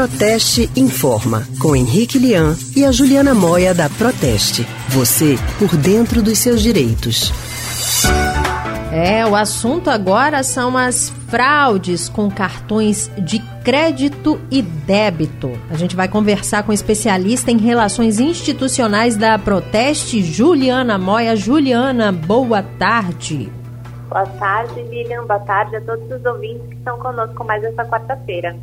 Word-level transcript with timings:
Proteste 0.00 0.70
Informa, 0.74 1.46
com 1.60 1.76
Henrique 1.76 2.18
Lian 2.18 2.56
e 2.74 2.86
a 2.86 2.90
Juliana 2.90 3.34
Moia 3.34 3.74
da 3.74 3.90
Proteste. 3.90 4.66
Você 4.88 5.36
por 5.58 5.76
dentro 5.76 6.22
dos 6.22 6.38
seus 6.38 6.62
direitos. 6.62 7.30
É, 8.90 9.26
o 9.26 9.36
assunto 9.36 9.90
agora 9.90 10.42
são 10.42 10.74
as 10.74 11.10
fraudes 11.28 12.08
com 12.08 12.30
cartões 12.30 13.10
de 13.18 13.40
crédito 13.62 14.40
e 14.50 14.62
débito. 14.62 15.52
A 15.70 15.76
gente 15.76 15.94
vai 15.94 16.08
conversar 16.08 16.62
com 16.62 16.72
especialista 16.72 17.50
em 17.50 17.58
relações 17.58 18.18
institucionais 18.18 19.18
da 19.18 19.38
Proteste, 19.38 20.22
Juliana 20.22 20.96
Moia. 20.96 21.36
Juliana, 21.36 22.10
boa 22.10 22.62
tarde. 22.62 23.52
Boa 24.08 24.26
tarde, 24.26 24.82
Lilian. 24.82 25.24
Boa 25.24 25.38
tarde 25.40 25.76
a 25.76 25.80
todos 25.82 26.10
os 26.10 26.24
ouvintes 26.24 26.66
que 26.68 26.74
estão 26.74 26.98
conosco 26.98 27.44
mais 27.44 27.62
essa 27.62 27.84
quarta-feira. 27.84 28.56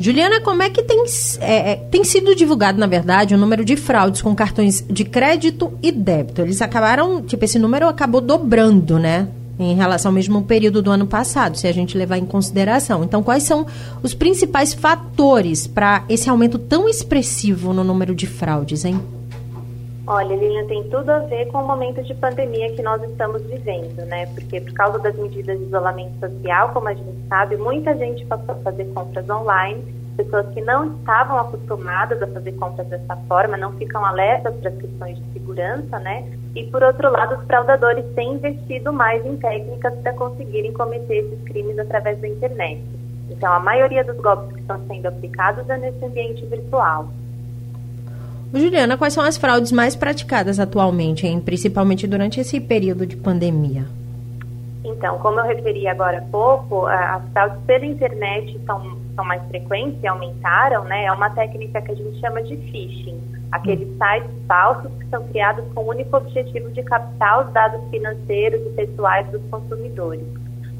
Juliana, 0.00 0.40
como 0.40 0.62
é 0.62 0.70
que 0.70 0.82
tem, 0.82 1.04
é, 1.40 1.72
é, 1.72 1.76
tem 1.76 2.02
sido 2.04 2.34
divulgado, 2.34 2.78
na 2.80 2.86
verdade, 2.86 3.34
o 3.34 3.38
número 3.38 3.62
de 3.62 3.76
fraudes 3.76 4.22
com 4.22 4.34
cartões 4.34 4.82
de 4.88 5.04
crédito 5.04 5.74
e 5.82 5.92
débito? 5.92 6.40
Eles 6.40 6.62
acabaram, 6.62 7.20
tipo, 7.20 7.44
esse 7.44 7.58
número 7.58 7.86
acabou 7.86 8.22
dobrando, 8.22 8.98
né? 8.98 9.28
Em 9.58 9.74
relação 9.74 10.08
ao 10.08 10.14
mesmo 10.14 10.42
período 10.42 10.80
do 10.80 10.90
ano 10.90 11.06
passado, 11.06 11.58
se 11.58 11.68
a 11.68 11.72
gente 11.72 11.98
levar 11.98 12.16
em 12.16 12.24
consideração. 12.24 13.04
Então, 13.04 13.22
quais 13.22 13.42
são 13.42 13.66
os 14.02 14.14
principais 14.14 14.72
fatores 14.72 15.66
para 15.66 16.02
esse 16.08 16.30
aumento 16.30 16.58
tão 16.58 16.88
expressivo 16.88 17.74
no 17.74 17.84
número 17.84 18.14
de 18.14 18.26
fraudes, 18.26 18.86
hein? 18.86 18.98
Olha, 20.12 20.34
Lilian, 20.34 20.66
tem 20.66 20.82
tudo 20.90 21.08
a 21.08 21.20
ver 21.20 21.46
com 21.52 21.58
o 21.58 21.66
momento 21.68 22.02
de 22.02 22.12
pandemia 22.14 22.72
que 22.72 22.82
nós 22.82 23.00
estamos 23.02 23.42
vivendo, 23.42 24.04
né? 24.06 24.26
Porque 24.34 24.60
por 24.60 24.72
causa 24.72 24.98
das 24.98 25.14
medidas 25.14 25.56
de 25.56 25.66
isolamento 25.66 26.18
social, 26.18 26.70
como 26.70 26.88
a 26.88 26.94
gente 26.94 27.28
sabe, 27.28 27.56
muita 27.56 27.96
gente 27.96 28.24
passou 28.26 28.56
a 28.56 28.58
fazer 28.58 28.86
compras 28.86 29.30
online. 29.30 29.99
Pessoas 30.20 30.52
que 30.52 30.60
não 30.60 30.98
estavam 30.98 31.38
acostumadas 31.38 32.22
a 32.22 32.26
fazer 32.26 32.52
compras 32.52 32.86
dessa 32.88 33.16
forma 33.26 33.56
não 33.56 33.72
ficam 33.78 34.04
alertas 34.04 34.54
para 34.56 34.68
as 34.68 34.76
questões 34.76 35.16
de 35.16 35.32
segurança, 35.32 35.98
né? 35.98 36.30
E 36.54 36.64
por 36.64 36.82
outro 36.82 37.10
lado, 37.10 37.36
os 37.36 37.46
fraudadores 37.46 38.04
têm 38.14 38.34
investido 38.34 38.92
mais 38.92 39.24
em 39.24 39.38
técnicas 39.38 39.94
para 40.00 40.12
conseguirem 40.12 40.74
cometer 40.74 41.24
esses 41.24 41.42
crimes 41.44 41.78
através 41.78 42.20
da 42.20 42.28
internet. 42.28 42.82
Então, 43.30 43.50
a 43.50 43.58
maioria 43.58 44.04
dos 44.04 44.18
golpes 44.18 44.52
que 44.52 44.60
estão 44.60 44.78
sendo 44.88 45.06
aplicados 45.06 45.66
é 45.70 45.78
nesse 45.78 46.04
ambiente 46.04 46.44
virtual. 46.44 47.08
Juliana, 48.52 48.98
quais 48.98 49.14
são 49.14 49.24
as 49.24 49.38
fraudes 49.38 49.72
mais 49.72 49.96
praticadas 49.96 50.60
atualmente, 50.60 51.26
hein? 51.26 51.40
principalmente 51.40 52.06
durante 52.06 52.40
esse 52.40 52.60
período 52.60 53.06
de 53.06 53.16
pandemia? 53.16 53.86
Então, 54.84 55.18
como 55.18 55.40
eu 55.40 55.46
referi 55.46 55.86
agora 55.88 56.18
há 56.18 56.22
pouco, 56.22 56.86
as 56.86 57.22
fraudes 57.32 57.58
pela 57.66 57.86
internet 57.86 58.60
são, 58.66 58.98
são 59.20 59.24
mais 59.24 59.42
frequentes 59.48 60.02
e 60.02 60.06
aumentaram, 60.06 60.84
né? 60.84 61.04
É 61.04 61.12
uma 61.12 61.28
técnica 61.30 61.82
que 61.82 61.92
a 61.92 61.94
gente 61.94 62.18
chama 62.20 62.42
de 62.42 62.56
phishing, 62.56 63.20
aqueles 63.52 63.88
sites 63.98 64.30
falsos 64.48 64.90
que 64.98 65.06
são 65.08 65.22
criados 65.28 65.64
com 65.74 65.82
o 65.82 65.90
único 65.90 66.16
objetivo 66.16 66.70
de 66.70 66.82
captar 66.82 67.46
os 67.46 67.52
dados 67.52 67.80
financeiros 67.90 68.60
e 68.66 68.70
pessoais 68.70 69.28
dos 69.28 69.42
consumidores. 69.50 70.24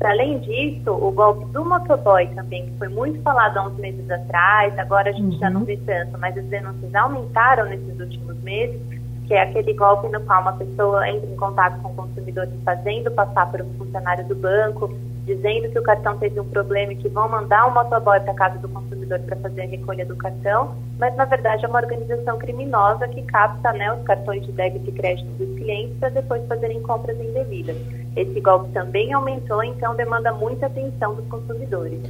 Para 0.00 0.10
além 0.10 0.40
disso, 0.40 0.90
o 0.90 1.12
golpe 1.12 1.44
do 1.52 1.64
motoboy 1.64 2.26
também, 2.34 2.66
que 2.66 2.78
foi 2.78 2.88
muito 2.88 3.22
falado 3.22 3.56
há 3.56 3.66
uns 3.68 3.78
meses 3.78 4.10
atrás, 4.10 4.76
agora 4.78 5.10
a 5.10 5.12
gente 5.12 5.34
uhum. 5.34 5.40
já 5.40 5.48
não 5.48 5.60
uhum. 5.60 5.66
vê 5.66 5.76
tanto, 5.86 6.18
mas 6.18 6.36
as 6.36 6.44
denúncias 6.46 6.94
aumentaram 6.94 7.66
nesses 7.66 8.00
últimos 8.00 8.36
meses, 8.42 8.80
que 9.28 9.34
é 9.34 9.42
aquele 9.42 9.72
golpe 9.72 10.08
no 10.08 10.20
qual 10.22 10.42
uma 10.42 10.52
pessoa 10.54 11.08
entra 11.08 11.30
em 11.30 11.36
contato 11.36 11.80
com 11.80 11.90
o 11.90 11.94
consumidor 11.94 12.48
fazendo 12.64 13.10
passar 13.12 13.50
por 13.50 13.62
um 13.62 13.72
funcionário 13.74 14.26
do 14.26 14.34
banco, 14.34 14.92
dizendo 15.24 15.70
que 15.70 15.78
o 15.78 15.82
cartão 15.82 16.18
teve 16.18 16.38
um 16.38 16.44
problema 16.44 16.92
e 16.92 16.96
que 16.96 17.08
vão 17.08 17.28
mandar 17.28 17.66
um 17.66 17.72
motoboy 17.72 18.20
para 18.20 18.34
casa 18.34 18.58
do 18.58 18.68
consumidor 18.68 19.18
para 19.20 19.36
fazer 19.36 19.62
a 19.62 19.66
recolha 19.66 20.04
do 20.04 20.16
cartão, 20.16 20.76
mas 20.98 21.16
na 21.16 21.24
verdade 21.24 21.64
é 21.64 21.68
uma 21.68 21.80
organização 21.80 22.38
criminosa 22.38 23.08
que 23.08 23.22
capta 23.22 23.72
né, 23.72 23.92
os 23.92 24.02
cartões 24.04 24.44
de 24.44 24.52
débito 24.52 24.90
e 24.90 24.92
crédito 24.92 25.28
dos 25.32 25.58
clientes 25.58 25.96
para 25.98 26.10
depois 26.10 26.46
fazerem 26.46 26.80
compras 26.82 27.18
indevidas. 27.18 27.76
Esse 28.14 28.40
golpe 28.40 28.70
também 28.72 29.12
aumentou, 29.12 29.62
então 29.64 29.94
demanda 29.94 30.32
muita 30.32 30.66
atenção 30.66 31.14
dos 31.14 31.26
consumidores. 31.26 32.00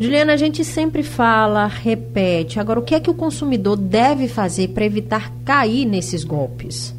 Juliana, 0.00 0.34
a 0.34 0.36
gente 0.36 0.64
sempre 0.64 1.02
fala, 1.02 1.66
repete. 1.66 2.60
Agora, 2.60 2.78
o 2.78 2.82
que 2.82 2.94
é 2.94 3.00
que 3.00 3.10
o 3.10 3.14
consumidor 3.14 3.76
deve 3.76 4.28
fazer 4.28 4.68
para 4.68 4.84
evitar 4.84 5.32
cair 5.44 5.84
nesses 5.84 6.22
golpes? 6.22 6.96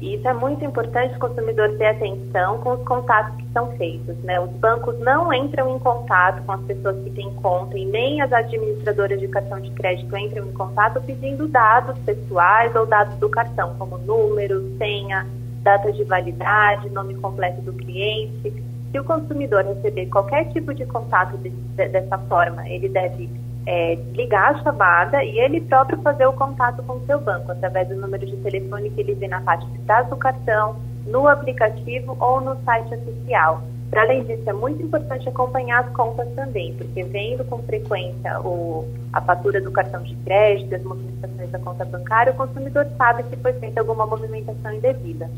Isso 0.00 0.28
é 0.28 0.32
muito 0.32 0.64
importante 0.64 1.16
o 1.16 1.18
consumidor 1.18 1.76
ter 1.78 1.86
atenção 1.86 2.58
com 2.58 2.72
os 2.72 2.84
contatos 2.84 3.34
que 3.36 3.46
são 3.52 3.70
feitos. 3.76 4.16
Né? 4.18 4.38
Os 4.38 4.50
bancos 4.50 4.98
não 4.98 5.32
entram 5.32 5.74
em 5.74 5.78
contato 5.78 6.42
com 6.44 6.52
as 6.52 6.60
pessoas 6.62 7.02
que 7.02 7.10
têm 7.10 7.32
conta 7.34 7.78
e 7.78 7.84
nem 7.86 8.20
as 8.20 8.32
administradoras 8.32 9.18
de 9.18 9.28
cartão 9.28 9.60
de 9.60 9.70
crédito 9.70 10.14
entram 10.16 10.46
em 10.46 10.52
contato 10.52 11.00
pedindo 11.02 11.48
dados 11.48 11.98
pessoais 12.00 12.74
ou 12.76 12.84
dados 12.84 13.16
do 13.16 13.28
cartão, 13.28 13.74
como 13.78 13.96
número, 13.98 14.76
senha, 14.76 15.26
data 15.62 15.90
de 15.92 16.04
validade, 16.04 16.90
nome 16.90 17.14
completo 17.14 17.62
do 17.62 17.72
cliente. 17.72 18.52
Se 18.92 18.98
o 18.98 19.04
consumidor 19.04 19.64
receber 19.64 20.06
qualquer 20.06 20.44
tipo 20.52 20.74
de 20.74 20.84
contato 20.86 21.36
de, 21.38 21.50
de, 21.50 21.88
dessa 21.88 22.18
forma, 22.18 22.68
ele 22.68 22.88
deve 22.88 23.28
é, 23.66 23.98
ligar 24.14 24.54
a 24.54 24.62
chamada 24.62 25.22
e 25.24 25.38
ele 25.38 25.60
próprio 25.60 26.00
fazer 26.00 26.26
o 26.26 26.32
contato 26.32 26.82
com 26.84 26.94
o 26.94 27.06
seu 27.06 27.20
banco, 27.20 27.50
através 27.50 27.88
do 27.88 27.96
número 27.96 28.24
de 28.24 28.36
telefone 28.36 28.90
que 28.90 29.00
ele 29.00 29.14
vê 29.14 29.26
na 29.26 29.40
parte 29.40 29.66
de 29.66 29.78
trás 29.80 30.08
do 30.08 30.16
cartão, 30.16 30.76
no 31.06 31.26
aplicativo 31.26 32.16
ou 32.20 32.40
no 32.40 32.56
site 32.64 32.94
oficial. 32.94 33.62
Para 33.90 34.02
além 34.02 34.24
disso, 34.24 34.42
é 34.46 34.52
muito 34.52 34.82
importante 34.82 35.28
acompanhar 35.28 35.84
as 35.84 35.92
contas 35.92 36.28
também, 36.34 36.74
porque 36.74 37.02
vendo 37.04 37.44
com 37.44 37.62
frequência 37.62 38.40
o, 38.40 38.84
a 39.12 39.20
fatura 39.20 39.60
do 39.60 39.70
cartão 39.70 40.02
de 40.02 40.14
crédito, 40.16 40.74
as 40.74 40.82
movimentações 40.82 41.50
da 41.50 41.58
conta 41.58 41.84
bancária, 41.84 42.32
o 42.32 42.36
consumidor 42.36 42.86
sabe 42.96 43.22
se 43.24 43.36
foi 43.36 43.52
feita 43.54 43.80
alguma 43.80 44.06
movimentação 44.06 44.72
indevida. 44.72 45.30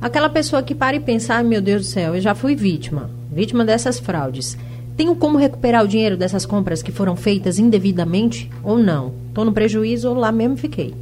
Aquela 0.00 0.30
pessoa 0.30 0.62
que 0.62 0.76
para 0.76 0.96
e 0.96 1.00
pensa, 1.00 1.34
ah, 1.34 1.42
meu 1.42 1.60
Deus 1.60 1.82
do 1.82 1.88
céu, 1.88 2.14
eu 2.14 2.20
já 2.20 2.34
fui 2.34 2.54
vítima, 2.54 3.10
vítima 3.30 3.64
dessas 3.64 3.98
fraudes. 3.98 4.56
Tenho 4.98 5.14
como 5.14 5.38
recuperar 5.38 5.84
o 5.84 5.86
dinheiro 5.86 6.16
dessas 6.16 6.44
compras 6.44 6.82
que 6.82 6.90
foram 6.90 7.14
feitas 7.14 7.60
indevidamente 7.60 8.50
ou 8.64 8.76
não? 8.76 9.14
Estou 9.28 9.44
no 9.44 9.52
prejuízo 9.52 10.08
ou 10.08 10.16
lá 10.16 10.32
mesmo 10.32 10.56
fiquei? 10.56 10.92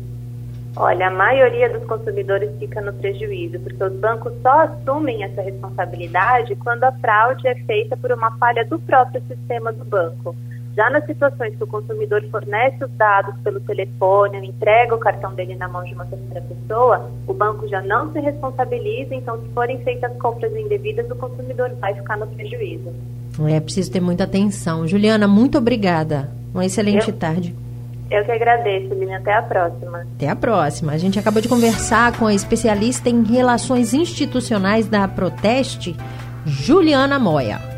Olha, 0.77 1.07
a 1.07 1.11
maioria 1.11 1.71
dos 1.71 1.83
consumidores 1.89 2.51
fica 2.59 2.83
no 2.83 2.93
prejuízo, 2.93 3.59
porque 3.59 3.83
os 3.83 3.95
bancos 3.95 4.35
só 4.43 4.65
assumem 4.65 5.25
essa 5.25 5.41
responsabilidade 5.41 6.55
quando 6.57 6.85
a 6.85 6.93
fraude 6.93 7.49
é 7.49 7.55
feita 7.65 7.97
por 7.97 8.13
uma 8.13 8.37
falha 8.37 8.67
do 8.67 8.79
próprio 8.81 9.23
sistema 9.29 9.73
do 9.73 9.87
banco. 9.87 10.37
Já 10.77 10.91
nas 10.91 11.07
situações 11.07 11.57
que 11.57 11.65
o 11.65 11.67
consumidor 11.67 12.23
fornece 12.31 12.85
os 12.85 12.91
dados 12.99 13.35
pelo 13.41 13.61
telefone, 13.61 14.47
entrega 14.47 14.95
o 14.95 14.99
cartão 14.99 15.33
dele 15.33 15.55
na 15.55 15.69
mão 15.69 15.83
de 15.85 15.95
uma 15.95 16.05
terceira 16.05 16.43
pessoa, 16.43 17.11
o 17.27 17.33
banco 17.33 17.67
já 17.67 17.81
não 17.81 18.13
se 18.13 18.21
responsabiliza, 18.21 19.15
então 19.15 19.41
se 19.41 19.49
forem 19.55 19.83
feitas 19.85 20.15
compras 20.19 20.55
indevidas, 20.55 21.11
o 21.11 21.17
consumidor 21.17 21.71
vai 21.81 21.95
ficar 21.95 22.19
no 22.19 22.27
prejuízo. 22.27 22.93
É 23.49 23.61
preciso 23.61 23.91
ter 23.91 24.01
muita 24.01 24.25
atenção. 24.25 24.87
Juliana, 24.87 25.27
muito 25.27 25.59
obrigada. 25.59 26.31
Uma 26.55 26.65
excelente 26.65 27.09
eu, 27.09 27.17
tarde. 27.17 27.55
Eu 28.11 28.25
que 28.25 28.33
agradeço, 28.33 28.95
Lina. 28.95 29.19
Até 29.19 29.35
a 29.35 29.43
próxima. 29.43 30.07
Até 30.17 30.29
a 30.29 30.37
próxima. 30.37 30.93
A 30.93 30.99
gente 30.99 31.19
acabou 31.19 31.43
de 31.43 31.49
conversar 31.49 32.17
com 32.17 32.27
a 32.27 32.35
especialista 32.35 33.11
em 33.11 33.25
relações 33.25 33.93
institucionais 33.93 34.87
da 34.87 35.07
Proteste, 35.09 35.97
Juliana 36.47 37.19
Moia. 37.19 37.76